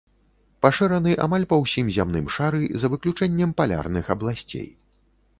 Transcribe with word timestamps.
Пашыраны 0.65 1.11
амаль 1.25 1.43
па 1.51 1.59
ўсім 1.63 1.91
зямным 1.97 2.25
шары 2.35 2.63
за 2.83 2.91
выключэннем 2.93 3.53
палярных 3.61 4.09
абласцей. 4.15 4.65